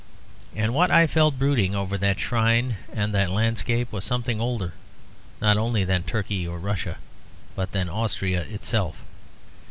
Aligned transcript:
And 0.55 0.73
what 0.73 0.89
I 0.89 1.05
felt 1.05 1.37
brooding 1.37 1.75
over 1.75 1.95
that 1.95 2.17
shrine 2.19 2.77
and 2.91 3.13
that 3.13 3.29
landscape 3.29 3.91
was 3.91 4.03
something 4.03 4.41
older 4.41 4.73
not 5.39 5.57
only 5.57 5.83
than 5.83 6.01
Turkey 6.01 6.47
or 6.47 6.57
Russia 6.57 6.97
but 7.55 7.71
than 7.71 7.87
Austria 7.87 8.41
itself. 8.41 9.05